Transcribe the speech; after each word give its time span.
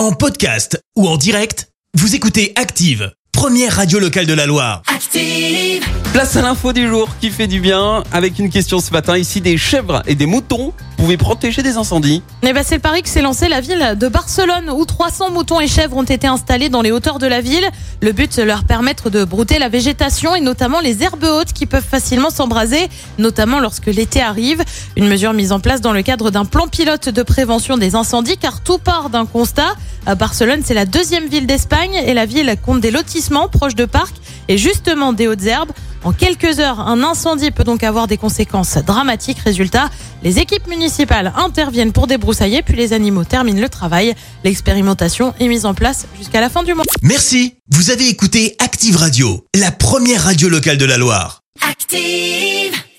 En 0.00 0.12
podcast 0.12 0.82
ou 0.96 1.06
en 1.06 1.18
direct, 1.18 1.68
vous 1.92 2.14
écoutez 2.14 2.54
Active, 2.56 3.12
première 3.32 3.76
radio 3.76 3.98
locale 3.98 4.24
de 4.24 4.32
la 4.32 4.46
Loire. 4.46 4.80
Active. 4.86 5.84
Place 6.12 6.34
à 6.36 6.42
l'info 6.42 6.72
du 6.72 6.88
jour 6.88 7.08
qui 7.20 7.30
fait 7.30 7.46
du 7.46 7.60
bien 7.60 8.02
avec 8.10 8.38
une 8.38 8.50
question 8.50 8.80
ce 8.80 8.90
matin. 8.92 9.16
Ici, 9.16 9.40
des 9.40 9.56
chèvres 9.56 10.02
et 10.06 10.14
des 10.14 10.26
moutons 10.26 10.72
pouvaient 10.96 11.16
protéger 11.16 11.62
des 11.62 11.76
incendies. 11.76 12.22
Eh 12.42 12.52
ben, 12.52 12.64
c'est 12.66 12.74
le 12.74 12.80
pari 12.80 13.02
que 13.02 13.08
s'est 13.08 13.22
lancé 13.22 13.48
la 13.48 13.60
ville 13.60 13.96
de 13.96 14.08
Barcelone 14.08 14.70
où 14.70 14.84
300 14.84 15.30
moutons 15.30 15.60
et 15.60 15.68
chèvres 15.68 15.96
ont 15.96 16.02
été 16.02 16.26
installés 16.26 16.68
dans 16.68 16.82
les 16.82 16.90
hauteurs 16.90 17.18
de 17.18 17.26
la 17.26 17.40
ville. 17.40 17.64
Le 18.02 18.12
but, 18.12 18.32
c'est 18.32 18.44
leur 18.44 18.64
permettre 18.64 19.08
de 19.08 19.24
brouter 19.24 19.58
la 19.58 19.68
végétation 19.68 20.34
et 20.34 20.40
notamment 20.40 20.80
les 20.80 21.02
herbes 21.02 21.24
hautes 21.24 21.52
qui 21.52 21.66
peuvent 21.66 21.86
facilement 21.88 22.30
s'embraser, 22.30 22.88
notamment 23.18 23.60
lorsque 23.60 23.86
l'été 23.86 24.20
arrive. 24.20 24.64
Une 24.96 25.08
mesure 25.08 25.32
mise 25.32 25.52
en 25.52 25.60
place 25.60 25.80
dans 25.80 25.92
le 25.92 26.02
cadre 26.02 26.30
d'un 26.30 26.44
plan 26.44 26.66
pilote 26.66 27.08
de 27.08 27.22
prévention 27.22 27.78
des 27.78 27.94
incendies 27.94 28.36
car 28.36 28.62
tout 28.62 28.78
part 28.78 29.10
d'un 29.10 29.26
constat. 29.26 29.76
À 30.06 30.14
Barcelone, 30.14 30.62
c'est 30.64 30.74
la 30.74 30.86
deuxième 30.86 31.28
ville 31.28 31.46
d'Espagne 31.46 31.94
et 31.94 32.14
la 32.14 32.26
ville 32.26 32.56
compte 32.64 32.80
des 32.80 32.90
lotissements 32.90 33.48
proches 33.48 33.74
de 33.74 33.84
parcs 33.84 34.16
et 34.48 34.56
justement 34.58 35.12
des 35.12 35.28
hautes 35.28 35.44
herbes. 35.44 35.72
En 36.02 36.12
quelques 36.12 36.58
heures, 36.58 36.80
un 36.80 37.02
incendie 37.02 37.50
peut 37.50 37.64
donc 37.64 37.84
avoir 37.84 38.06
des 38.06 38.16
conséquences 38.16 38.78
dramatiques. 38.78 39.38
Résultat, 39.38 39.90
les 40.22 40.38
équipes 40.38 40.66
municipales 40.66 41.32
interviennent 41.36 41.92
pour 41.92 42.06
débroussailler, 42.06 42.62
puis 42.62 42.74
les 42.76 42.94
animaux 42.94 43.24
terminent 43.24 43.60
le 43.60 43.68
travail. 43.68 44.14
L'expérimentation 44.42 45.34
est 45.38 45.48
mise 45.48 45.66
en 45.66 45.74
place 45.74 46.06
jusqu'à 46.16 46.40
la 46.40 46.48
fin 46.48 46.62
du 46.62 46.72
mois. 46.72 46.84
Merci, 47.02 47.56
vous 47.70 47.90
avez 47.90 48.08
écouté 48.08 48.56
Active 48.58 48.96
Radio, 48.96 49.44
la 49.54 49.70
première 49.70 50.24
radio 50.24 50.48
locale 50.48 50.78
de 50.78 50.86
la 50.86 50.96
Loire. 50.96 51.42
Active. 51.68 52.80